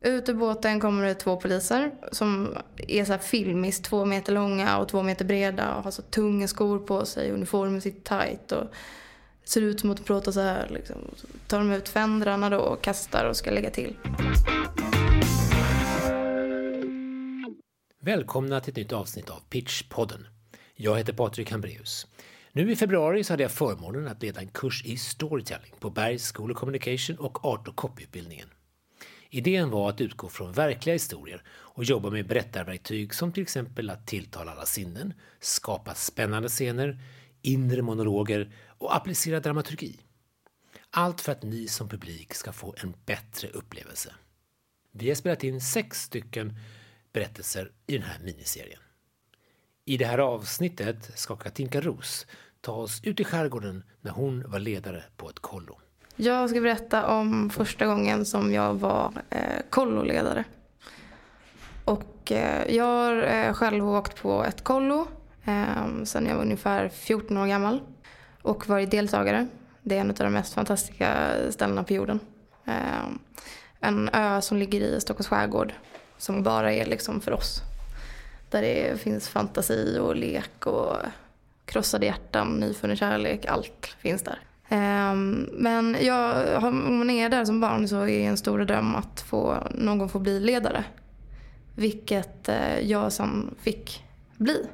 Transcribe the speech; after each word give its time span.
Ut 0.00 0.28
ur 0.28 0.34
båten 0.34 0.80
kommer 0.80 1.04
det 1.04 1.14
två 1.14 1.36
poliser 1.36 1.90
som 2.12 2.56
är 2.76 3.04
så 3.04 3.12
här 3.12 3.18
filmiskt 3.18 3.84
två 3.84 4.04
meter 4.04 4.32
långa 4.32 4.78
och 4.78 4.88
två 4.88 5.02
meter 5.02 5.24
breda 5.24 5.74
och 5.74 5.84
har 5.84 5.90
så 5.90 6.02
tunga 6.02 6.48
skor 6.48 6.78
på 6.78 7.06
sig, 7.06 7.30
uniformen 7.30 7.80
sitter 7.80 8.18
tight 8.18 8.52
och 8.52 8.64
ser 9.44 9.62
ut 9.62 9.80
som 9.80 9.90
att 9.90 10.04
prata 10.04 10.32
så 10.32 10.40
här 10.40 10.68
liksom. 10.70 10.96
Så 11.16 11.26
tar 11.46 11.58
de 11.58 11.72
ut 11.72 11.88
fändrarna 11.88 12.50
då 12.50 12.58
och 12.58 12.82
kastar 12.82 13.24
och 13.24 13.36
ska 13.36 13.50
lägga 13.50 13.70
till. 13.70 13.96
Välkomna 18.00 18.60
till 18.60 18.70
ett 18.70 18.76
nytt 18.76 18.92
avsnitt 18.92 19.30
av 19.30 19.40
Pitchpodden. 19.50 20.26
Jag 20.74 20.98
heter 20.98 21.12
Patrik 21.12 21.50
Hambreus. 21.50 22.06
Nu 22.52 22.72
i 22.72 22.76
februari 22.76 23.24
så 23.24 23.32
hade 23.32 23.42
jag 23.42 23.52
förmånen 23.52 24.08
att 24.08 24.22
leda 24.22 24.40
en 24.40 24.48
kurs 24.48 24.84
i 24.84 24.96
storytelling 24.96 25.74
på 25.80 25.90
Bergs 25.90 26.32
School 26.32 26.50
of 26.50 26.58
Communication 26.58 27.16
och 27.16 27.44
Art 27.44 27.68
och 27.68 27.76
copyutbildningen. 27.76 28.48
Idén 29.30 29.70
var 29.70 29.88
att 29.88 30.00
utgå 30.00 30.28
från 30.28 30.52
verkliga 30.52 30.94
historier 30.94 31.42
och 31.48 31.84
jobba 31.84 32.10
med 32.10 32.26
berättarverktyg 32.26 33.14
som 33.14 33.32
till 33.32 33.42
exempel 33.42 33.90
att 33.90 34.06
tilltala 34.06 34.52
alla 34.52 34.66
sinnen, 34.66 35.14
skapa 35.40 35.94
spännande 35.94 36.48
scener, 36.48 36.98
inre 37.42 37.82
monologer 37.82 38.52
och 38.66 38.96
applicera 38.96 39.40
dramaturgi. 39.40 40.00
Allt 40.90 41.20
för 41.20 41.32
att 41.32 41.42
ni 41.42 41.68
som 41.68 41.88
publik 41.88 42.34
ska 42.34 42.52
få 42.52 42.74
en 42.82 42.94
bättre 43.06 43.48
upplevelse. 43.48 44.14
Vi 44.92 45.08
har 45.08 45.14
spelat 45.14 45.44
in 45.44 45.60
sex 45.60 46.02
stycken 46.02 46.56
berättelser 47.12 47.72
i 47.86 47.92
den 47.92 48.02
här 48.02 48.18
miniserien. 48.18 48.80
I 49.84 49.96
det 49.96 50.04
här 50.04 50.18
avsnittet 50.18 51.10
ska 51.18 51.36
Katinka 51.36 51.80
Ros 51.80 52.26
ta 52.60 52.72
oss 52.72 53.00
ut 53.04 53.20
i 53.20 53.24
skärgården 53.24 53.84
när 54.00 54.10
hon 54.10 54.50
var 54.50 54.58
ledare 54.58 55.04
på 55.16 55.30
ett 55.30 55.38
kollo. 55.38 55.80
Jag 56.20 56.50
ska 56.50 56.60
berätta 56.60 57.06
om 57.06 57.50
första 57.50 57.86
gången 57.86 58.24
som 58.24 58.52
jag 58.52 58.74
var 58.74 59.12
eh, 59.30 59.40
kolloledare. 59.70 60.44
Och 61.84 62.32
eh, 62.32 62.74
jag 62.74 62.84
har 62.84 63.22
eh, 63.22 63.52
själv 63.52 63.88
åkt 63.88 64.16
på 64.22 64.44
ett 64.44 64.64
kollo 64.64 65.06
eh, 65.44 66.04
sen 66.04 66.26
jag 66.26 66.34
var 66.34 66.42
ungefär 66.42 66.88
14 66.88 67.36
år 67.36 67.46
gammal 67.46 67.80
och 68.42 68.68
varit 68.68 68.90
deltagare. 68.90 69.46
Det 69.82 69.96
är 69.96 70.00
en 70.00 70.10
av 70.10 70.16
de 70.16 70.32
mest 70.32 70.54
fantastiska 70.54 71.34
ställena 71.50 71.84
på 71.84 71.92
jorden. 71.92 72.20
Eh, 72.64 73.08
en 73.80 74.08
ö 74.12 74.40
som 74.40 74.56
ligger 74.56 74.80
i 74.80 75.00
Stockholms 75.00 75.28
skärgård 75.28 75.72
som 76.16 76.42
bara 76.42 76.72
är 76.72 76.86
liksom 76.86 77.20
för 77.20 77.32
oss. 77.32 77.62
Där 78.50 78.62
det 78.62 79.00
finns 79.00 79.28
fantasi 79.28 79.98
och 79.98 80.16
lek 80.16 80.66
och 80.66 80.96
krossade 81.64 82.06
hjärtan, 82.06 82.48
nyfunnen 82.48 82.96
kärlek, 82.96 83.46
allt 83.46 83.96
finns 83.98 84.22
där. 84.22 84.38
Ehm, 84.68 85.48
men 85.52 85.96
jag, 86.00 86.64
om 86.64 86.98
man 86.98 87.10
är 87.10 87.28
där 87.28 87.44
som 87.44 87.60
barn 87.60 87.88
så 87.88 88.06
är 88.06 88.28
en 88.28 88.36
stor 88.36 88.58
dröm 88.58 88.94
att 88.94 89.20
få, 89.20 89.56
någon 89.74 90.08
få 90.08 90.18
bli 90.18 90.40
ledare. 90.40 90.84
Vilket 91.74 92.48
eh, 92.48 92.80
jag 92.80 93.12
sen 93.12 93.54
fick 93.60 94.04
bli. 94.36 94.66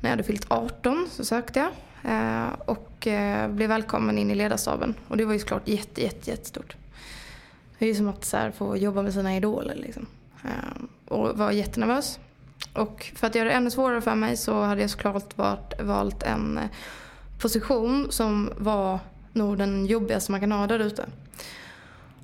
När 0.00 0.10
jag 0.10 0.10
hade 0.10 0.22
fyllt 0.22 0.46
18 0.48 1.08
så 1.10 1.24
sökte 1.24 1.58
jag 1.58 1.70
eh, 2.12 2.48
och 2.64 3.06
eh, 3.06 3.50
blev 3.50 3.68
välkommen 3.68 4.18
in 4.18 4.30
i 4.30 4.34
ledarstaben. 4.34 4.94
Och 5.08 5.16
det 5.16 5.24
var 5.24 5.32
ju 5.32 5.38
såklart 5.38 5.68
jätte, 5.68 6.02
jätte, 6.02 6.30
jättestort. 6.30 6.76
Det 7.78 7.84
är 7.84 7.88
ju 7.88 7.94
som 7.94 8.08
att 8.08 8.24
så 8.24 8.36
här, 8.36 8.50
få 8.50 8.76
jobba 8.76 9.02
med 9.02 9.12
sina 9.12 9.36
idoler 9.36 9.74
liksom. 9.74 10.06
Ehm, 10.44 10.88
och 11.08 11.38
var 11.38 11.50
jättenervös. 11.50 12.18
Och 12.72 13.12
för 13.16 13.26
att 13.26 13.34
göra 13.34 13.48
det 13.48 13.54
ännu 13.54 13.70
svårare 13.70 14.00
för 14.00 14.14
mig 14.14 14.36
så 14.36 14.62
hade 14.62 14.80
jag 14.80 14.90
såklart 14.90 15.38
varit, 15.38 15.80
valt 15.80 16.22
en 16.22 16.60
position 17.38 18.06
som 18.10 18.50
var 18.56 18.98
nog 19.32 19.58
den 19.58 19.86
jobbigaste 19.86 20.30
man 20.30 20.40
kan 20.40 20.52
ha 20.52 20.66
där 20.66 20.78
ute. 20.78 21.06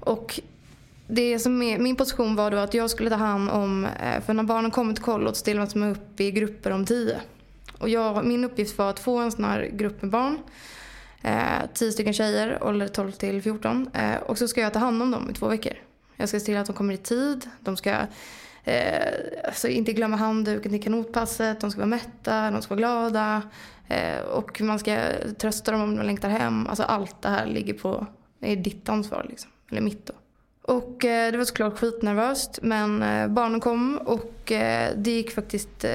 Och 0.01 0.41
det 1.07 1.39
som 1.39 1.63
är, 1.63 1.79
min 1.79 1.97
position 1.97 2.37
var 2.37 2.51
då 2.51 2.57
att 2.57 2.75
jag 2.75 2.91
skulle 2.91 3.11
ta 3.11 3.17
hand 3.17 3.51
om, 3.51 3.85
eh, 3.85 4.21
för 4.21 4.35
när 4.35 4.43
barnen 4.43 4.71
kommer 4.71 4.95
till 4.95 5.05
kollot 5.05 5.37
så 5.37 5.45
delas 5.45 5.75
man 5.75 5.91
upp 5.91 6.21
i 6.21 6.31
grupper 6.31 6.71
om 6.71 6.87
tio. 6.87 7.21
Och 7.79 7.89
jag, 7.89 8.25
min 8.25 8.45
uppgift 8.45 8.79
var 8.79 8.91
att 8.91 9.01
få 9.01 9.19
en 9.19 9.33
sån 9.33 9.45
här 9.45 9.71
grupp 9.73 10.03
med 10.03 10.11
barn, 10.11 10.39
eh, 11.23 11.67
tio 11.75 11.93
stycken 11.93 12.13
tjejer, 12.13 12.65
ålder 12.65 12.89
12 12.89 13.13
till 13.13 13.43
14. 13.43 13.91
Eh, 13.93 14.17
och 14.17 14.39
så 14.39 14.49
ska 14.49 14.61
jag 14.61 14.73
ta 14.73 14.79
hand 14.79 15.03
om 15.03 15.11
dem 15.11 15.31
i 15.31 15.35
två 15.35 15.49
veckor. 15.49 15.73
Jag 16.17 16.29
ska 16.29 16.41
se 16.41 16.47
till 16.47 16.57
att 16.57 16.67
de 16.67 16.73
kommer 16.73 16.95
i 16.95 16.97
tid, 16.97 17.51
de 17.61 17.77
ska 17.77 17.97
eh, 18.65 19.15
alltså 19.45 19.69
inte 19.69 19.93
glömma 19.93 20.17
handduken 20.17 20.73
till 20.73 20.83
kanotpasset, 20.83 21.61
de 21.61 21.71
ska 21.71 21.79
vara 21.79 21.87
mätta, 21.87 22.51
de 22.51 22.63
ska 22.63 22.75
vara 22.75 22.79
glada. 22.79 23.43
Eh, 23.89 24.21
och 24.21 24.61
man 24.61 24.79
ska 24.79 24.99
trösta 25.39 25.73
dem 25.73 25.81
om 25.81 25.97
de 25.97 26.03
längtar 26.03 26.29
hem. 26.29 26.67
Alltså 26.67 26.83
allt 26.83 27.23
det 27.23 27.29
här 27.29 27.47
ligger 27.47 27.75
på, 27.75 28.07
är 28.41 28.57
ditt 28.57 28.89
ansvar 28.89 29.27
liksom. 29.29 29.51
Eller 29.71 29.81
mitt 29.81 30.07
då. 30.07 30.13
Och 30.63 31.05
eh, 31.05 31.33
det 31.33 31.39
var 31.39 31.45
såklart 31.45 31.79
skitnervöst 31.79 32.59
men 32.63 33.03
eh, 33.03 33.29
barnen 33.29 33.61
kom 33.61 33.99
och 33.99 34.53
eh, 34.53 34.93
det 34.97 35.11
gick 35.11 35.31
faktiskt 35.31 35.85
eh, 35.85 35.91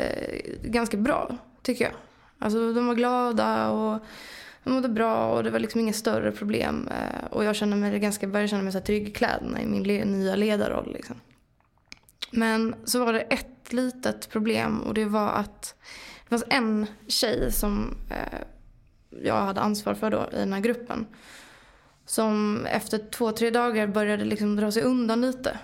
ganska 0.63 0.97
bra 0.97 1.37
tycker 1.61 1.85
jag. 1.85 1.93
Alltså 2.39 2.73
de 2.73 2.87
var 2.87 2.95
glada 2.95 3.69
och 3.69 3.99
de 4.63 4.73
mådde 4.73 4.89
bra 4.89 5.31
och 5.31 5.43
det 5.43 5.49
var 5.49 5.59
liksom 5.59 5.81
inga 5.81 5.93
större 5.93 6.31
problem. 6.31 6.89
Och 7.29 7.43
jag 7.43 7.55
kände 7.55 7.75
mig 7.75 7.99
ganska, 7.99 8.27
började 8.27 8.47
känna 8.47 8.63
mig 8.63 8.71
så 8.71 8.79
trygg 8.79 9.07
i 9.07 9.11
kläderna 9.11 9.61
i 9.61 9.65
min 9.65 9.83
le 9.83 10.05
nya 10.05 10.35
ledarroll. 10.35 10.93
Liksom. 10.93 11.15
Men 12.31 12.75
så 12.85 13.05
var 13.05 13.13
det 13.13 13.21
ett 13.21 13.73
litet 13.73 14.29
problem 14.29 14.81
och 14.81 14.93
det 14.93 15.05
var 15.05 15.29
att 15.29 15.75
det 16.23 16.29
fanns 16.29 16.43
en 16.49 16.87
tjej 17.07 17.51
som 17.51 17.97
eh, 18.09 18.39
jag 19.23 19.35
hade 19.35 19.61
ansvar 19.61 19.93
för 19.93 20.09
då 20.11 20.29
i 20.33 20.35
den 20.35 20.53
här 20.53 20.59
gruppen. 20.59 21.07
Som 22.05 22.65
efter 22.65 22.97
två, 22.97 23.31
tre 23.31 23.49
dagar 23.49 23.87
började 23.87 24.25
liksom 24.25 24.55
dra 24.55 24.71
sig 24.71 24.83
undan 24.83 25.21
lite. 25.21 25.59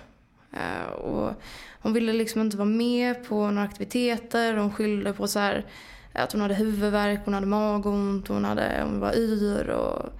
Eh, 0.52 0.92
och 0.92 1.32
hon 1.80 1.92
ville 1.92 2.12
liksom 2.12 2.40
inte 2.40 2.56
vara 2.56 2.68
med 2.68 3.28
på 3.28 3.50
några 3.50 3.68
aktiviteter. 3.68 4.56
Hon 4.56 4.72
skyllde 4.72 5.12
på 5.12 5.28
så 5.28 5.38
här, 5.38 5.66
att 6.12 6.32
hon 6.32 6.40
hade 6.40 6.54
huvudvärk, 6.54 7.20
hon 7.24 7.34
hade 7.34 7.46
magont, 7.46 8.28
hon, 8.28 8.44
hade, 8.44 8.82
hon 8.82 9.00
var 9.00 9.18
yr 9.18 9.68
och 9.70 10.12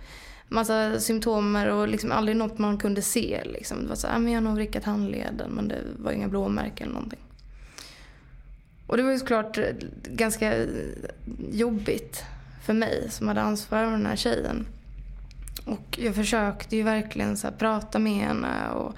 massa 0.54 1.00
symptomer 1.00 1.66
och 1.66 1.88
liksom 1.88 2.12
aldrig 2.12 2.36
något 2.36 2.58
man 2.58 2.78
kunde 2.78 3.02
se. 3.02 3.42
Liksom. 3.44 3.82
Det 3.82 3.88
var 3.88 3.96
så 3.96 4.06
här, 4.06 4.16
ah, 4.16 4.18
men 4.18 4.32
jag 4.32 4.40
har 4.40 4.44
nog 4.44 4.54
vrickat 4.54 4.84
handleden 4.84 5.50
men 5.50 5.68
det 5.68 5.78
var 5.98 6.12
inga 6.12 6.28
blåmärken 6.28 6.86
eller 6.86 6.94
någonting. 6.94 7.20
Och 8.86 8.96
det 8.96 9.02
var 9.02 9.10
ju 9.10 9.18
såklart 9.18 9.58
eh, 9.58 9.64
ganska 10.04 10.56
eh, 10.56 10.68
jobbigt 11.50 12.24
för 12.64 12.72
mig 12.72 13.06
som 13.10 13.28
hade 13.28 13.40
ansvar 13.40 13.84
för 13.84 13.90
den 13.90 14.06
här 14.06 14.16
tjejen. 14.16 14.66
Och 15.64 15.98
jag 15.98 16.14
försökte 16.14 16.76
ju 16.76 16.82
verkligen 16.82 17.36
så 17.36 17.50
prata 17.50 17.98
med 17.98 18.26
henne 18.26 18.70
och 18.70 18.94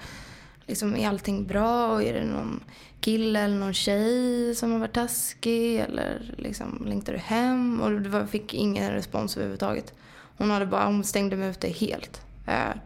liksom 0.65 0.95
är 0.95 1.07
allting 1.07 1.47
bra 1.47 1.91
och 1.91 2.03
är 2.03 2.13
det 2.13 2.25
någon 2.25 2.63
kille 2.99 3.39
eller 3.39 3.55
någon 3.55 3.73
tjej 3.73 4.55
som 4.55 4.71
har 4.71 4.79
varit 4.79 4.93
taskig 4.93 5.79
eller 5.79 6.35
liksom 6.37 6.83
längtar 6.87 7.13
du 7.13 7.19
hem? 7.19 7.81
Och 7.81 8.01
det 8.01 8.09
var, 8.09 8.25
fick 8.25 8.53
ingen 8.53 8.91
respons 8.91 9.37
överhuvudtaget. 9.37 9.93
Hon, 10.37 10.49
hade 10.49 10.65
bara, 10.65 10.85
hon 10.85 11.03
stängde 11.03 11.35
mig 11.35 11.49
ute 11.49 11.67
helt. 11.67 12.21
Eh, 12.47 12.77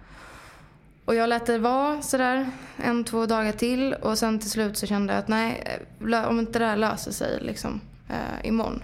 och 1.05 1.15
jag 1.15 1.29
lät 1.29 1.45
det 1.45 1.57
vara 1.57 2.01
sådär 2.01 2.49
en, 2.77 3.03
två 3.03 3.25
dagar 3.25 3.51
till 3.51 3.93
och 3.93 4.17
sen 4.17 4.39
till 4.39 4.49
slut 4.49 4.77
så 4.77 4.87
kände 4.87 5.13
jag 5.13 5.19
att 5.19 5.27
nej, 5.27 5.79
eh, 6.11 6.27
om 6.27 6.39
inte 6.39 6.59
det 6.59 6.65
här 6.65 6.77
löser 6.77 7.11
sig 7.11 7.39
liksom 7.41 7.81
eh, 8.09 8.47
imorgon 8.47 8.83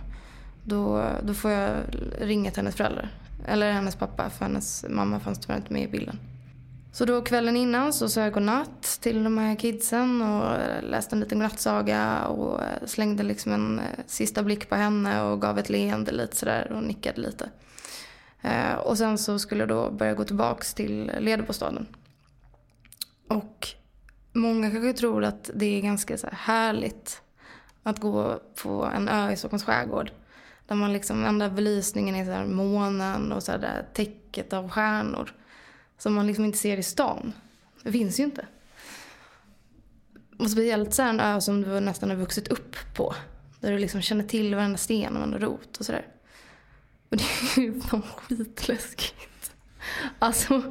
då, 0.64 1.04
då 1.24 1.34
får 1.34 1.52
jag 1.52 1.78
ringa 2.20 2.52
till 2.52 2.60
hennes 2.60 2.76
föräldrar. 2.76 3.10
Eller 3.48 3.72
hennes 3.72 3.96
pappa 3.96 4.30
för 4.30 4.46
hennes 4.46 4.86
mamma 4.90 5.20
fanns 5.20 5.40
tyvärr 5.40 5.58
inte 5.58 5.74
med 5.74 5.84
i 5.84 5.88
bilden. 5.88 6.20
Så 6.92 7.06
då 7.06 7.22
kvällen 7.22 7.58
innan 7.58 7.94
så 7.94 8.10
sa 8.10 8.22
jag 8.22 8.34
godnatt 8.34 9.00
till 9.02 9.24
de 9.24 9.38
här 9.38 9.56
kidsen 9.56 10.22
och 10.22 10.56
eh, 10.56 10.84
läste 10.84 11.16
en 11.16 11.20
liten 11.20 11.40
godnattsaga 11.40 12.26
och 12.26 12.64
eh, 12.64 12.86
slängde 12.86 13.24
liksom 13.24 13.52
en 13.52 13.82
sista 14.08 14.44
blick 14.44 14.70
på 14.70 14.76
henne 14.76 15.22
och 15.22 15.42
gav 15.42 15.60
ett 15.60 15.70
leende 15.70 16.12
lite 16.12 16.36
sådär 16.36 16.72
och 16.72 16.84
nickade 16.84 17.22
lite. 17.22 17.50
Eh, 18.42 18.74
och 18.74 18.98
sen 18.98 19.18
så 19.18 19.40
skulle 19.40 19.62
jag 19.62 19.70
då 19.70 19.92
börja 19.92 20.14
gå 20.14 20.24
tillbaks 20.24 20.74
till 20.74 21.12
ledarbostaden. 21.20 21.88
Och 23.28 23.68
många 24.34 24.72
kanske 24.72 24.94
tror 24.94 25.24
att 25.24 25.50
det 25.56 25.66
är 25.66 25.82
ganska 25.82 26.18
så 26.18 26.28
härligt 26.32 27.22
att 27.84 28.00
gå 28.00 28.42
på 28.64 28.86
en 28.86 29.10
ö 29.10 29.32
i 29.32 29.38
Stockholms 29.38 29.64
skärgård. 29.64 30.12
Där 30.68 30.76
man 30.76 30.94
liksom, 30.94 31.26
enda 31.26 31.50
belysningen 31.50 32.16
är 32.16 32.26
så 32.26 32.32
här 32.32 32.46
månen 32.46 33.32
och 33.32 33.44
så 33.44 33.52
här 33.52 33.60
där 33.60 33.86
täcket 33.94 34.54
av 34.54 34.70
stjärnor. 34.70 35.34
Som 35.98 36.14
man 36.14 36.28
liksom 36.28 36.46
inte 36.46 36.58
ser 36.58 36.78
i 36.78 36.84
stan. 36.84 37.34
Det 37.84 37.92
finns 37.92 38.20
ju 38.20 38.24
inte. 38.24 38.46
Och 40.40 40.52
speciellt 40.52 40.94
så 40.94 41.02
här 41.02 41.10
en 41.10 41.20
ö 41.20 41.42
som 41.42 41.62
du 41.62 41.80
nästan 41.80 42.10
har 42.10 42.18
vuxit 42.18 42.48
upp 42.48 42.76
på. 42.96 43.16
Där 43.60 43.72
du 43.72 43.78
liksom 43.78 44.02
känner 44.02 44.24
till 44.24 44.56
varenda 44.56 44.78
sten 44.78 45.14
och 45.14 45.20
varenda 45.20 45.40
rot 45.40 45.78
och 45.78 45.86
sådär. 45.86 46.06
Och 47.10 47.18
det 47.18 47.24
är 47.58 47.62
ju 47.62 47.82
fan 47.82 48.02
skitläskigt. 48.02 49.52
Alltså, 50.20 50.62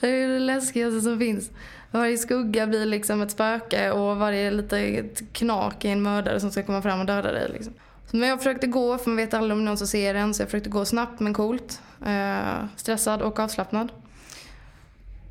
det 0.00 0.08
är 0.08 0.28
det 0.28 0.38
läskigaste 0.38 1.00
som 1.00 1.18
finns. 1.18 1.50
Varje 1.90 2.18
skugga 2.18 2.66
blir 2.66 2.86
liksom 2.86 3.22
ett 3.22 3.30
spöke 3.30 3.90
och 3.90 4.16
varje 4.16 4.50
litet 4.50 5.32
knak 5.32 5.84
är 5.84 5.88
en 5.88 6.02
mördare 6.02 6.40
som 6.40 6.50
ska 6.50 6.62
komma 6.62 6.82
fram 6.82 7.00
och 7.00 7.06
döda 7.06 7.32
dig. 7.32 7.50
Liksom. 7.52 7.74
Men 8.10 8.28
jag 8.28 8.38
försökte 8.38 8.66
gå, 8.66 8.98
för 8.98 9.10
man 9.10 9.16
vet 9.16 9.34
aldrig 9.34 9.58
om 9.58 9.64
någon 9.64 9.78
som 9.78 9.86
ser 9.86 10.14
en, 10.14 10.34
så 10.34 10.42
jag 10.42 10.48
försökte 10.48 10.70
gå 10.70 10.84
snabbt 10.84 11.20
men 11.20 11.34
coolt. 11.34 11.82
Eh, 12.06 12.64
stressad 12.76 13.22
och 13.22 13.38
avslappnad. 13.38 13.92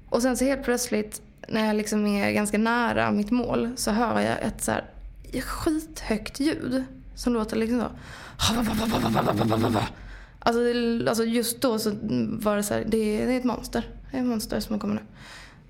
Och 0.10 0.22
sen 0.22 0.38
så 0.38 0.46
helt 0.46 0.64
plötsligt 0.64 1.22
när 1.48 1.68
jag 1.68 1.76
liksom 1.76 2.08
är 2.08 2.32
ganska 2.32 2.58
nära 2.58 3.12
mitt 3.12 3.32
mål 3.32 3.72
så 3.76 3.92
hör 3.92 4.20
jag 4.20 4.42
ett 4.42 4.64
så 4.64 4.72
här 4.72 4.86
skithögt 5.42 6.40
ljud 6.40 6.84
som 7.16 7.34
låter 7.34 7.56
liksom 7.56 7.80
så. 7.80 7.90
Alltså, 10.44 10.62
alltså 11.10 11.24
just 11.26 11.62
då 11.62 11.80
så 11.80 11.92
var 12.30 12.56
det 12.56 12.64
så 12.64 12.74
här, 12.74 12.84
det 12.88 13.22
är 13.22 13.38
ett 13.38 13.44
monster. 13.44 13.90
Det 14.12 14.18
är 14.18 14.22
ett 14.22 14.28
monster 14.28 14.60
som 14.60 14.80
kommer 14.80 14.96
nu. 14.96 15.02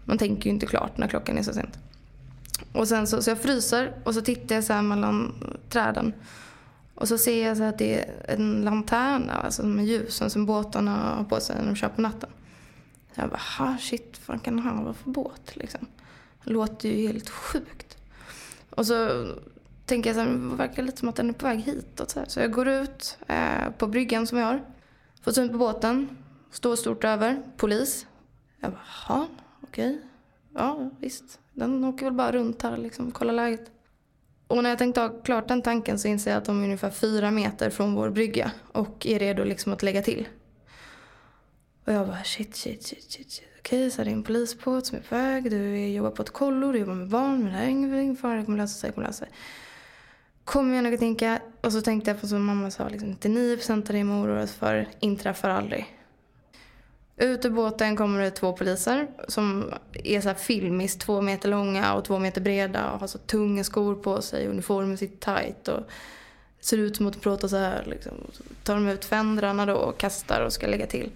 Man 0.06 0.18
tänker 0.18 0.46
ju 0.46 0.50
inte 0.50 0.66
klart 0.66 0.98
när 0.98 1.08
klockan 1.08 1.38
är 1.38 1.44
så 1.44 1.54
sent. 1.54 1.80
Och 2.74 2.88
sen 2.88 3.08
så, 3.08 3.22
så 3.22 3.30
jag 3.30 3.40
fryser 3.40 3.94
och 4.04 4.14
så 4.14 4.22
tittar 4.22 4.56
jag 4.56 4.64
så 4.64 4.74
här 4.74 4.82
mellan 4.82 5.34
träden. 5.70 6.14
Och 6.96 7.08
så 7.08 7.18
ser 7.18 7.48
jag 7.48 7.58
så 7.58 7.64
att 7.64 7.78
det 7.78 8.00
är 8.00 8.26
en 8.28 8.62
lanterna, 8.62 9.34
alltså 9.34 9.64
med 9.64 9.86
ljusen 9.86 10.06
alltså, 10.06 10.30
som 10.30 10.46
båtarna 10.46 11.16
har 11.18 11.24
på 11.24 11.40
sig 11.40 11.56
när 11.60 11.66
de 11.66 11.76
kör 11.76 11.90
på 11.90 12.02
natten. 12.02 12.30
Jag 13.16 13.30
bara, 13.30 13.78
shit, 13.78 14.20
vad 14.26 14.44
kan 14.44 14.56
det 14.56 14.62
här 14.62 14.84
vara 14.84 14.94
för 14.94 15.10
båt 15.10 15.56
liksom? 15.56 15.88
Det 16.44 16.52
låter 16.52 16.90
ju 16.90 17.08
helt 17.08 17.30
sjukt. 17.30 17.98
Och 18.70 18.88
så 18.88 19.28
tänker 19.92 20.10
jag 20.10 20.16
så 20.16 20.22
här, 20.22 20.30
det 20.30 20.56
verkar 20.56 20.84
lite 20.84 20.98
som 20.98 21.10
att 21.10 21.16
den 21.16 21.30
är 21.30 21.34
på 21.34 21.46
väg 21.46 21.60
hitåt. 21.60 22.10
Så, 22.10 22.20
här. 22.20 22.26
så 22.28 22.40
jag 22.40 22.52
går 22.52 22.68
ut 22.68 23.18
eh, 23.28 23.70
på 23.78 23.88
bryggan 23.88 24.28
som 24.28 24.38
vi 24.38 24.44
har. 24.44 24.62
Får 25.22 25.32
syn 25.32 25.50
på 25.50 25.58
båten. 25.58 26.18
Står 26.52 26.76
stort 26.76 27.04
över. 27.04 27.42
Polis. 27.58 28.08
Jag 28.60 28.72
bara, 28.72 28.82
jaha, 29.08 29.28
okej. 29.62 29.90
Okay. 29.90 30.02
Ja, 30.54 30.90
visst. 31.00 31.40
Den 31.54 31.84
åker 31.84 32.06
väl 32.06 32.14
bara 32.14 32.32
runt 32.32 32.62
här 32.62 32.78
liksom, 32.78 33.12
kollar 33.12 33.34
läget. 33.34 33.72
Och 34.48 34.64
när 34.64 34.70
jag 34.70 34.80
tänkte 34.80 35.02
ha 35.02 35.10
klart 35.10 35.48
den 35.48 35.62
tanken 35.62 36.00
så 36.00 36.08
inser 36.08 36.32
jag 36.32 36.38
att 36.38 36.46
de 36.46 36.60
är 36.60 36.64
ungefär 36.64 36.90
fyra 36.90 37.32
meter 37.32 37.70
från 37.70 37.94
vår 37.94 38.10
brygga 38.10 38.52
och 38.72 39.06
är 39.06 39.20
redo 39.20 39.44
liksom 39.44 39.74
att 39.74 39.84
lägga 39.84 40.02
till. 40.02 40.28
Och 41.86 41.94
jag 41.94 42.08
bara 42.08 42.24
shit, 42.24 42.56
shit, 42.56 42.84
shit, 42.84 43.12
shit. 43.12 43.32
shit. 43.32 43.48
Okej, 43.60 43.92
så 43.92 44.02
är 44.02 44.06
det 44.06 44.12
en 44.12 44.24
polisbåt 44.24 44.86
som 44.86 44.98
är 44.98 45.02
på 45.02 45.16
väg. 45.16 45.52
Du 45.52 45.88
jobbar 45.88 46.12
på 46.12 46.22
ett 46.22 46.30
kollo, 46.30 46.72
du 46.72 46.80
jobbar 46.80 46.94
med 46.94 47.10
barn. 47.10 47.44
Men 47.44 47.46
det 47.46 47.52
här 47.52 47.66
är 47.66 48.02
ingen 48.02 48.16
fara, 48.16 48.36
det 48.36 48.46
kommer 48.46 48.58
lösa 48.58 48.80
sig, 48.80 48.90
det 48.90 48.94
kommer 48.94 49.08
lösa 49.08 49.26
sig. 49.26 49.34
Kommer 50.52 50.76
jag 50.76 50.84
nog 50.84 50.94
att 50.94 51.00
tänka. 51.00 51.40
Och 51.62 51.74
så 51.74 51.82
tänkte 51.82 52.12
jag 52.12 52.22
på 52.22 52.28
som 52.28 52.46
mamma 52.46 52.72
sa, 52.72 52.90
liksom, 52.90 53.16
99% 53.16 53.72
av 53.72 53.82
det 53.84 54.04
man 54.04 54.26
oroar 54.26 54.46
för 54.46 54.88
inträffar 55.00 55.50
aldrig. 55.50 55.98
Ut 57.18 57.46
ur 57.46 57.50
båten 57.50 57.96
kommer 57.96 58.22
det 58.22 58.32
två 58.32 58.54
poliser 58.54 59.08
som 59.28 59.74
är 59.94 60.22
så 60.22 60.28
här 60.28 60.36
filmiskt 60.36 61.02
två 61.02 61.22
meter 61.22 61.50
långa 61.50 61.94
och 61.94 62.06
två 62.06 62.20
meter 62.20 62.42
breda 62.42 62.92
och 62.92 63.00
har 63.00 63.08
så 63.08 63.18
tunga 63.18 63.64
skor 63.64 63.96
på 63.96 64.22
sig. 64.22 64.48
Uniformen 64.48 64.98
sitter 64.98 65.36
tight 65.36 65.68
och 65.68 65.84
ser 66.60 66.78
ut 66.78 66.96
som 66.96 67.08
att 67.08 67.22
prata 67.22 67.48
så 67.48 67.58
här. 67.58 67.84
Liksom. 67.88 68.14
Så 68.32 68.44
tar 68.64 68.76
de 68.76 68.88
ut 68.88 69.06
fändrarna 69.06 69.66
då 69.66 69.76
och 69.76 69.98
kastar 69.98 70.46
och 70.46 70.54
ska 70.54 70.68
lägga 70.68 70.88
till. 70.88 71.10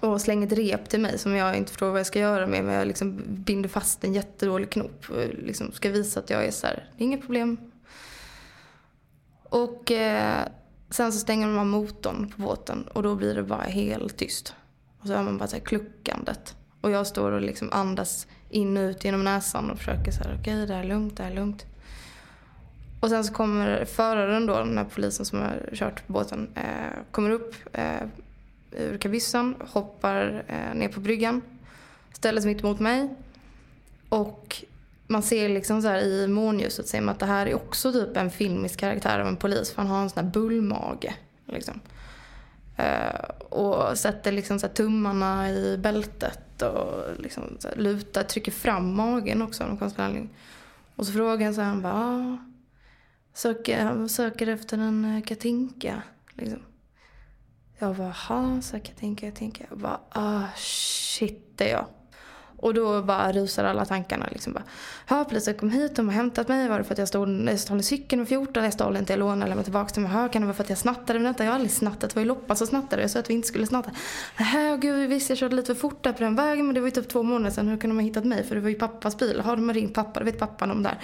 Och 0.00 0.20
slänger 0.20 0.46
ett 0.46 0.52
rep 0.52 0.88
till 0.88 1.00
mig 1.00 1.18
som 1.18 1.36
jag 1.36 1.56
inte 1.56 1.70
förstår 1.70 1.90
vad 1.90 1.98
jag 1.98 2.06
ska 2.06 2.18
göra 2.18 2.46
med. 2.46 2.64
Men 2.64 2.74
jag 2.74 2.86
liksom 2.86 3.22
binder 3.26 3.68
fast 3.68 4.04
en 4.04 4.14
jättedålig 4.14 4.70
knop. 4.70 5.04
Och 5.08 5.24
liksom 5.38 5.72
ska 5.72 5.90
visa 5.90 6.20
att 6.20 6.30
jag 6.30 6.44
är 6.44 6.50
så 6.50 6.66
här, 6.66 6.88
det 6.96 7.04
är 7.04 7.06
inget 7.06 7.20
problem. 7.20 7.69
Och 9.50 9.90
eh, 9.90 10.46
sen 10.90 11.12
så 11.12 11.18
stänger 11.18 11.46
man 11.46 11.68
motorn 11.68 12.32
på 12.36 12.42
båten 12.42 12.88
och 12.92 13.02
då 13.02 13.14
blir 13.14 13.34
det 13.34 13.42
bara 13.42 13.62
helt 13.62 14.16
tyst. 14.16 14.54
Och 15.00 15.06
så 15.06 15.14
hör 15.14 15.22
man 15.22 15.38
bara 15.38 15.48
så 15.48 15.56
här 15.56 15.64
kluckandet. 15.64 16.56
Och 16.80 16.90
jag 16.90 17.06
står 17.06 17.32
och 17.32 17.40
liksom 17.40 17.68
andas 17.72 18.26
in 18.50 18.76
och 18.76 18.82
ut 18.82 19.04
genom 19.04 19.24
näsan 19.24 19.70
och 19.70 19.78
försöker 19.78 20.10
så 20.10 20.24
här, 20.24 20.36
okej 20.40 20.54
okay, 20.54 20.66
det 20.66 20.74
här 20.74 20.82
är 20.82 20.88
lugnt, 20.88 21.16
det 21.16 21.22
här 21.22 21.30
är 21.30 21.34
lugnt. 21.34 21.66
Och 23.00 23.08
sen 23.08 23.24
så 23.24 23.32
kommer 23.32 23.84
föraren 23.84 24.46
då, 24.46 24.54
den 24.54 24.78
här 24.78 24.86
polisen 24.94 25.26
som 25.26 25.38
har 25.38 25.70
kört 25.72 26.06
båten, 26.06 26.50
eh, 26.54 27.02
kommer 27.10 27.30
upp 27.30 27.54
eh, 27.72 28.02
ur 28.70 28.98
kabyssen, 28.98 29.54
hoppar 29.60 30.44
eh, 30.46 30.74
ner 30.74 30.88
på 30.88 31.00
bryggan, 31.00 31.42
ställer 32.12 32.40
sig 32.40 32.54
mitt 32.54 32.64
emot 32.64 32.80
mig. 32.80 33.08
Och 34.08 34.64
man 35.10 35.22
ser 35.22 35.48
liksom 35.48 35.82
så 35.82 35.88
här 35.88 36.00
i 36.00 36.28
månljuset 36.28 36.88
ser 36.88 37.00
man 37.00 37.12
att 37.12 37.18
det 37.18 37.26
här 37.26 37.46
är 37.46 37.54
också 37.54 37.92
typ 37.92 38.16
en 38.16 38.30
filmisk 38.30 38.80
karaktär 38.80 39.20
av 39.20 39.26
en 39.26 39.36
polis 39.36 39.72
för 39.72 39.82
han 39.82 39.90
har 39.90 40.02
en 40.02 40.10
sån 40.10 40.24
här 40.24 40.32
bullmage. 40.32 41.14
Liksom. 41.46 41.80
Uh, 42.78 43.30
och 43.48 43.98
sätter 43.98 44.32
liksom 44.32 44.58
så 44.58 44.68
tummarna 44.68 45.50
i 45.50 45.78
bältet 45.78 46.62
och 46.62 47.20
liksom 47.22 47.56
så 47.58 47.68
lutar, 47.76 48.22
trycker 48.22 48.52
fram 48.52 48.94
magen 48.96 49.42
också 49.42 49.64
av 49.64 49.70
någon 49.70 50.28
Och 50.96 51.06
så 51.06 51.12
frågar 51.12 51.44
han 51.44 51.54
så 51.54 51.60
här, 51.60 51.68
han 51.68 51.82
bara, 51.82 51.94
ah, 51.94 52.38
söker, 53.34 54.08
söker 54.08 54.46
efter 54.46 54.78
en 54.78 55.16
eh, 55.16 55.22
Katinka. 55.22 56.02
Liksom. 56.34 56.62
Jag 57.78 57.96
bara, 57.96 58.14
jaha, 58.28 58.62
sa 58.62 58.78
Katinka, 58.78 59.30
Katinka. 59.30 59.64
Jag 59.68 59.78
bara, 59.78 60.00
ah 60.10 60.46
shit 60.56 61.52
det 61.56 61.70
är 61.70 61.72
jag. 61.72 61.86
Och 62.60 62.74
då 62.74 63.02
bara 63.02 63.32
rusar 63.32 63.64
alla 63.64 63.84
tankarna. 63.84 64.26
Liksom 64.30 64.52
bara, 64.52 64.62
ja, 65.08 65.24
polisen 65.28 65.54
kom 65.54 65.70
hit, 65.70 65.96
de 65.96 66.08
har 66.08 66.14
hämtat 66.14 66.48
mig. 66.48 66.68
Var 66.68 66.78
det 66.78 66.84
för 66.84 66.94
att 66.94 66.98
jag 66.98 67.08
stod, 67.08 67.48
jag 67.48 67.58
stal 67.58 67.82
cykeln 67.82 68.20
med 68.20 68.28
14? 68.28 68.64
Jag 68.64 68.72
stal 68.72 68.96
inte, 68.96 69.12
jag 69.12 69.20
lånade 69.20 69.42
och 69.42 69.48
lämnade 69.48 69.64
tillbaka 69.64 69.88
till 69.88 70.02
mig. 70.02 70.28
Kan 70.30 70.42
det 70.42 70.46
vara 70.46 70.54
för 70.54 70.64
att 70.64 70.68
jag 70.68 70.78
snattade? 70.78 71.18
Men 71.18 71.24
vänta, 71.24 71.44
jag 71.44 71.50
har 71.50 71.54
aldrig 71.54 71.70
snattat. 71.70 72.00
Det 72.00 72.14
var 72.14 72.22
ju 72.22 72.28
Loppan 72.28 72.56
som 72.56 72.66
snattade. 72.66 73.02
Jag 73.02 73.10
sa 73.10 73.18
att 73.18 73.30
vi 73.30 73.34
inte 73.34 73.48
skulle 73.48 73.66
snatta. 73.66 73.90
Nej, 74.38 74.78
gud, 74.78 75.08
visst 75.08 75.28
jag 75.28 75.38
körde 75.38 75.56
lite 75.56 75.74
för 75.74 75.80
fort 75.80 76.04
där 76.04 76.12
på 76.12 76.22
den 76.22 76.36
vägen. 76.36 76.66
Men 76.66 76.74
det 76.74 76.80
var 76.80 76.88
ju 76.88 76.90
typ 76.90 77.08
två 77.08 77.22
månader 77.22 77.50
sedan. 77.50 77.68
Hur 77.68 77.76
kunde 77.76 77.96
de 77.96 77.98
ha 77.98 78.04
hittat 78.04 78.24
mig? 78.24 78.44
För 78.44 78.54
det 78.54 78.60
var 78.60 78.68
ju 78.68 78.74
pappas 78.74 79.18
bil. 79.18 79.40
Har 79.40 79.56
de 79.56 79.68
har 79.68 79.74
ringt 79.74 79.94
pappa? 79.94 80.20
Det 80.20 80.24
vet 80.24 80.38
pappan 80.38 80.70
om 80.70 80.82
där. 80.82 80.98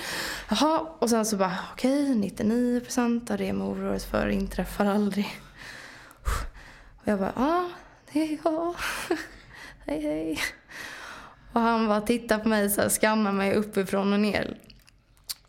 Jaha, 0.50 0.86
och 0.98 1.10
sen 1.10 1.26
så 1.26 1.36
bara, 1.36 1.58
okej, 1.72 2.02
okay, 2.02 2.46
99% 2.46 3.30
av 3.32 3.38
det 3.38 3.52
man 3.52 3.68
oroar 3.68 3.98
sig 3.98 4.10
för 4.10 4.28
inträffar 4.28 4.86
aldrig. 4.86 5.40
Och 7.06 7.08
jag 7.08 7.18
bara, 7.18 7.32
ja, 7.36 7.70
det 8.12 8.20
är 8.22 8.38
jag. 8.44 8.74
hej, 9.86 10.00
hej. 10.00 10.38
Och 11.56 11.62
han 11.62 11.88
bara 11.88 12.00
tittar 12.00 12.38
på 12.38 12.48
mig 12.48 12.70
så 12.70 12.90
skannar 12.90 13.32
mig 13.32 13.54
uppifrån 13.54 14.12
och 14.12 14.20
ner. 14.20 14.56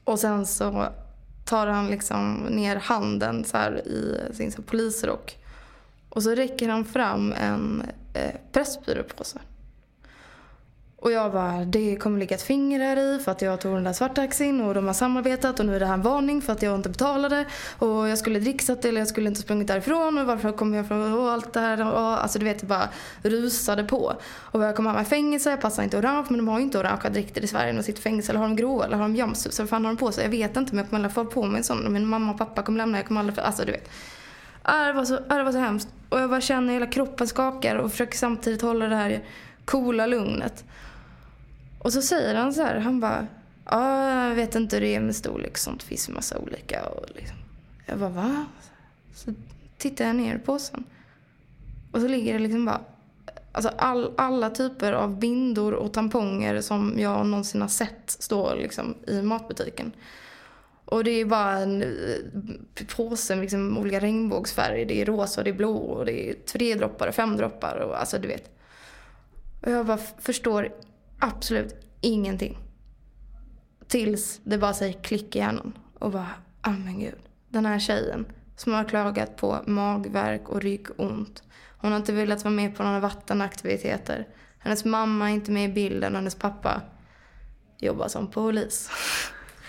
Och 0.04 0.20
sen 0.20 0.46
så 0.46 0.88
tar 1.46 1.68
han 1.68 1.88
liksom 1.88 2.36
ner 2.50 2.76
handen 2.76 3.44
så 3.44 3.58
här 3.58 3.88
i 3.88 4.20
sin 4.34 4.52
så 4.52 4.62
polisrock. 4.62 5.38
Och 6.10 6.24
så 6.24 6.36
räcker 6.36 6.70
han 6.70 6.86
fram 6.86 7.34
en 7.34 7.84
eh, 8.14 8.36
pressbyråpåse. 8.52 9.40
Och 11.00 11.12
jag 11.12 11.32
bara, 11.32 11.66
det 11.66 11.96
kommer 11.96 12.20
ligga 12.20 12.36
ett 12.36 12.42
finger 12.42 12.80
här 12.80 12.98
i 12.98 13.20
för 13.20 13.32
att 13.32 13.42
jag 13.42 13.62
tog 13.62 13.74
den 13.74 13.84
där 13.84 13.94
svarttaxin 13.94 14.62
och 14.62 14.74
de 14.74 14.88
har 14.88 14.94
samarbetat 14.94 15.60
och 15.60 15.66
nu 15.66 15.76
är 15.76 15.80
det 15.80 15.86
här 15.86 15.94
en 15.94 16.02
varning 16.02 16.42
för 16.42 16.54
att 16.54 16.62
jag 16.62 16.76
inte 16.76 16.90
betalade. 16.90 17.46
Och 17.80 18.10
jag 18.10 18.18
skulle 18.18 18.40
dricksat 18.40 18.86
eller 18.86 19.02
jag 19.02 19.08
skulle 19.08 19.28
inte 19.28 19.42
sprungit 19.42 19.68
därifrån 19.68 20.18
och 20.18 20.26
varför 20.26 20.52
kom 20.52 20.74
jag 20.74 20.88
från 20.88 21.14
och 21.14 21.32
allt 21.32 21.54
det 21.54 21.60
här. 21.60 21.94
Och, 21.94 22.24
alltså 22.24 22.40
du 22.40 22.46
vet, 22.46 22.62
jag 22.62 22.70
bara 22.70 22.90
rusade 23.22 23.84
på. 23.84 24.14
Och 24.34 24.64
jag 24.64 24.76
kom 24.76 24.86
hem 24.86 25.02
i 25.02 25.06
fängelse, 25.06 25.50
jag 25.50 25.62
passar 25.62 25.84
inte 25.84 25.98
orange 25.98 26.26
men 26.30 26.38
de 26.38 26.48
har 26.48 26.60
ju 26.60 26.64
inte 26.64 26.80
orangea 26.80 27.12
dräkter 27.12 27.44
i 27.44 27.48
Sverige. 27.48 27.74
när 27.74 27.80
De 27.80 27.86
sitter 27.86 28.00
i 28.00 28.04
fängelse 28.04 28.32
eller 28.32 28.40
har 28.40 28.48
de 28.48 28.56
grå 28.56 28.84
eller 28.84 28.98
har 28.98 29.04
de 29.04 29.16
jumpsuits? 29.16 29.60
Vad 29.60 29.70
fan 29.70 29.86
har 29.86 29.92
de 29.92 29.98
på 29.98 30.12
sig? 30.12 30.24
Jag 30.24 30.32
vet 30.32 30.58
inte 30.58 30.76
men 30.76 30.84
jag 30.84 30.90
kommer 30.90 31.00
aldrig 31.00 31.14
få 31.14 31.26
på 31.26 31.46
mig 31.46 31.58
en 31.58 31.64
sån. 31.64 31.94
Min 31.94 32.06
mamma 32.06 32.32
och 32.32 32.38
pappa 32.38 32.64
kommer 32.64 32.78
lämna, 32.78 32.98
jag 32.98 33.08
kommer 33.08 33.20
aldrig, 33.20 33.40
alltså 33.40 33.66
du 33.66 33.72
vet. 33.72 33.90
Äh, 34.66 34.86
det 34.88 34.94
var, 34.94 35.06
så, 35.06 35.16
äh, 35.16 35.38
det 35.38 35.44
var 35.44 35.52
så 35.52 35.58
hemskt. 35.58 35.90
Och 36.10 36.20
jag 36.20 36.30
bara 36.30 36.42
känner 36.42 36.74
hela 36.74 36.88
kroppen 36.88 37.28
skakar 37.28 37.76
och 37.76 37.92
försöker 37.92 38.18
samtidigt 38.18 38.62
hålla 38.62 38.88
det 38.88 38.96
här 38.96 39.24
coola 39.68 40.06
lugnet. 40.06 40.66
Och 41.80 41.94
så 41.94 42.02
säger 42.02 42.36
han 42.36 42.54
så 42.54 42.62
här, 42.62 42.80
han 42.80 43.00
bara, 43.00 43.28
ja 43.66 44.28
jag 44.28 44.36
vet 44.36 44.56
inte 44.56 44.76
hur 44.76 44.82
det 44.82 44.96
är 44.96 45.00
med 45.00 45.16
storlek 45.16 45.58
sånt 45.58 45.84
finns 45.84 46.10
massa 46.10 46.38
olika. 46.38 46.86
Och 46.86 47.06
liksom. 47.16 47.38
Jag 47.86 48.00
bara, 48.00 48.10
va? 48.10 48.46
Så 49.14 49.34
tittar 49.78 50.06
jag 50.06 50.16
ner 50.16 50.38
på 50.38 50.46
påsen. 50.46 50.84
Och 51.92 52.02
så 52.02 52.08
ligger 52.08 52.34
det 52.34 52.40
liksom 52.40 52.66
bara 52.66 52.82
Alltså 53.52 53.72
all, 53.78 54.14
alla 54.18 54.50
typer 54.50 54.94
av 54.94 55.20
bindor 55.20 55.74
och 55.74 55.94
tamponger 55.94 56.62
som 56.62 56.96
jag 56.98 57.26
någonsin 57.26 57.62
har 57.62 57.68
sett 57.68 58.10
stå 58.10 58.56
liksom 58.56 58.96
i 59.08 59.22
matbutiken. 59.22 59.92
Och 60.86 61.04
det 61.04 61.12
är 61.12 61.26
bara 61.26 61.52
en 61.52 61.82
eh, 61.82 62.86
påse 62.96 63.36
med 63.36 63.42
liksom 63.42 63.78
olika 63.78 64.00
regnbågsfärger. 64.00 64.86
Det 64.86 65.02
är 65.02 65.06
rosa, 65.06 65.42
och 65.42 65.44
det 65.44 65.50
är 65.50 65.54
blå, 65.54 65.76
och 65.76 66.06
det 66.06 66.30
är 66.30 66.34
tre 66.34 66.76
droppar, 66.76 67.08
och 67.08 67.16
fem 67.16 67.38
droppar 67.38 67.78
och 67.78 68.00
alltså 68.00 68.18
du 68.18 68.28
vet. 68.28 68.57
Och 69.62 69.72
jag 69.72 69.86
bara 69.86 69.98
förstår 69.98 70.70
absolut 71.20 71.76
ingenting. 72.02 72.58
Tills 73.88 74.42
det 74.44 74.58
bara 74.58 74.74
säger 74.74 74.94
klick 74.94 75.36
i 75.36 75.40
hjärnan. 75.40 75.78
Och 76.00 76.12
bara, 76.12 76.30
ah 76.62 76.72
men 76.72 77.00
gud. 77.00 77.20
Den 77.50 77.66
här 77.66 77.80
tjejen 77.80 78.26
som 78.56 78.74
har 78.74 78.84
klagat 78.84 79.36
på 79.36 79.64
magverk 79.66 80.50
och 80.50 80.62
ryggont. 80.62 81.44
Hon 81.78 81.92
har 81.92 81.98
inte 81.98 82.14
velat 82.14 82.44
vara 82.44 82.54
med 82.54 82.76
på 82.76 82.84
några 82.84 83.00
vattenaktiviteter. 83.00 84.28
Hennes 84.58 84.86
mamma 84.86 85.30
är 85.30 85.34
inte 85.34 85.52
med 85.52 85.70
i 85.70 85.74
bilden 85.74 86.14
och 86.14 86.18
hennes 86.18 86.36
pappa 86.36 86.82
jobbar 87.78 88.08
som 88.08 88.28
polis. 88.28 88.90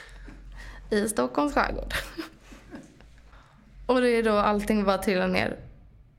I 0.90 1.08
Stockholms 1.08 1.54
skärgård. 1.54 1.94
och 3.86 4.00
det 4.00 4.08
är 4.08 4.22
då 4.22 4.36
allting 4.36 4.84
bara 4.84 4.98
trillar 4.98 5.28
ner. 5.28 5.56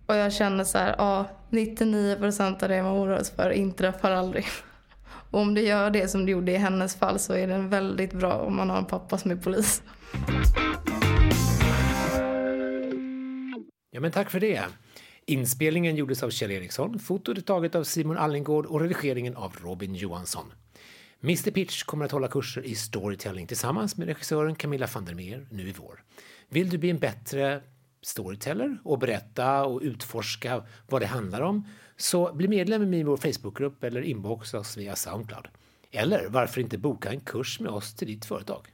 Och 0.06 0.16
jag 0.16 0.34
känner 0.34 0.64
så 0.64 0.78
här, 0.78 0.96
ja, 0.98 1.26
99% 1.50 2.64
av 2.64 2.70
det 2.70 2.84
man 2.84 2.94
oroar 2.94 3.24
sig 3.24 3.36
för 3.36 3.50
inträffar 3.50 4.12
aldrig. 4.12 4.46
Och 5.32 5.40
om 5.40 5.54
det 5.54 5.62
gör 5.62 5.90
det 5.90 6.08
som 6.08 6.26
det 6.26 6.32
gjorde 6.32 6.52
i 6.52 6.58
hennes 6.58 6.96
fall 6.96 7.20
så 7.20 7.34
är 7.34 7.48
det 7.48 7.58
väldigt 7.58 8.14
bra 8.14 8.34
om 8.34 8.56
man 8.56 8.70
har 8.70 8.78
en 8.78 8.86
pappa 8.86 9.18
som 9.18 9.32
är 9.32 9.36
polis. 9.36 9.84
Ja, 13.92 14.00
men 14.00 14.12
tack 14.12 14.30
för 14.30 14.40
det. 14.40 14.62
Inspelningen 15.26 15.96
gjordes 15.96 16.24
av 16.24 16.30
Kjell 16.30 16.52
Eriksson, 16.52 17.00
fotot 17.00 17.38
är 17.38 17.42
taget 17.42 17.76
av 17.76 17.84
Simon 17.84 18.18
Allingård 18.18 18.66
och 18.66 18.82
redigeringen 18.82 19.36
av 19.36 19.56
Robin 19.64 19.96
Johansson. 19.96 20.54
Mr 21.24 21.52
Pitch 21.52 21.84
kommer 21.84 22.06
att 22.06 22.12
hålla 22.12 22.28
kurser 22.28 22.66
i 22.66 22.76
storytelling 22.76 23.48
tillsammans 23.48 23.98
med 23.98 24.08
regissören 24.08 24.56
Camilla 24.56 24.88
van 24.94 25.06
der 25.06 25.14
Meer 25.14 25.48
nu 25.52 25.70
i 25.70 25.72
vår. 25.72 26.04
Vill 26.50 26.70
du 26.70 26.78
bli 26.78 26.90
en 26.90 27.00
bättre 27.00 27.62
storyteller 28.02 28.78
och 28.84 29.00
berätta 29.00 29.66
och 29.66 29.82
utforska 29.82 30.64
vad 30.88 31.02
det 31.02 31.06
handlar 31.06 31.42
om 31.42 31.68
så 31.98 32.34
bli 32.34 32.48
medlem 32.48 32.94
i 32.94 33.04
vår 33.04 33.18
Facebookgrupp 33.18 33.84
eller 33.84 34.02
inboxa 34.02 34.60
oss 34.60 34.78
via 34.78 34.96
Soundcloud. 34.96 35.48
Eller 35.92 36.28
varför 36.30 36.62
inte 36.62 36.78
boka 36.78 37.10
en 37.10 37.20
kurs 37.20 37.60
med 37.60 37.72
oss 37.72 37.96
till 37.96 38.08
ditt 38.08 38.26
företag? 38.26 38.68